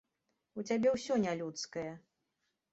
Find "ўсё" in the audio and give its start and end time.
0.95-1.19